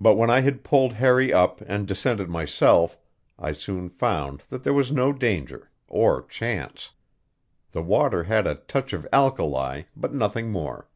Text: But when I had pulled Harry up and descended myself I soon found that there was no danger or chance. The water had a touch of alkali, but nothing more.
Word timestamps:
But 0.00 0.14
when 0.14 0.30
I 0.30 0.40
had 0.40 0.64
pulled 0.64 0.94
Harry 0.94 1.30
up 1.30 1.60
and 1.66 1.86
descended 1.86 2.30
myself 2.30 2.96
I 3.38 3.52
soon 3.52 3.90
found 3.90 4.40
that 4.48 4.62
there 4.64 4.72
was 4.72 4.90
no 4.90 5.12
danger 5.12 5.70
or 5.88 6.22
chance. 6.22 6.92
The 7.72 7.82
water 7.82 8.24
had 8.24 8.46
a 8.46 8.54
touch 8.54 8.94
of 8.94 9.06
alkali, 9.12 9.82
but 9.94 10.14
nothing 10.14 10.50
more. 10.50 10.88